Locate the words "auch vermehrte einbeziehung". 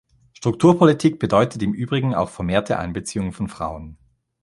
2.15-3.33